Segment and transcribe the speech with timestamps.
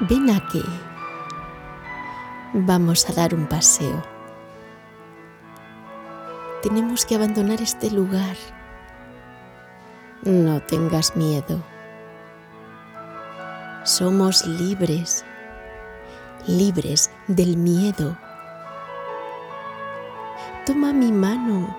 [0.00, 0.62] Ven aquí.
[2.52, 4.02] Vamos a dar un paseo.
[6.62, 8.36] Tenemos que abandonar este lugar.
[10.22, 11.62] No tengas miedo.
[13.84, 15.24] Somos libres,
[16.46, 18.18] libres del miedo.
[20.66, 21.74] Toma mi mano.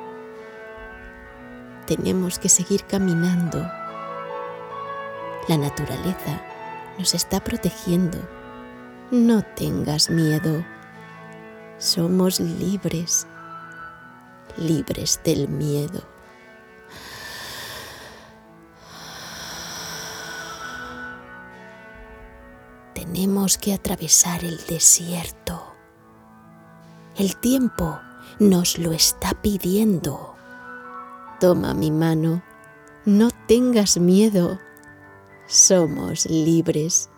[1.86, 3.60] Tenemos que seguir caminando.
[5.48, 6.57] La naturaleza
[6.98, 8.18] nos está protegiendo.
[9.12, 10.66] No tengas miedo.
[11.78, 13.28] Somos libres,
[14.58, 16.04] libres del miedo.
[22.94, 25.76] Tenemos que atravesar el desierto.
[27.16, 28.00] El tiempo
[28.40, 30.36] nos lo está pidiendo.
[31.40, 32.44] Toma mi mano,
[33.06, 34.60] no tengas miedo.
[35.48, 37.10] Somos libres,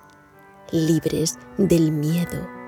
[0.71, 2.58] libres del miedo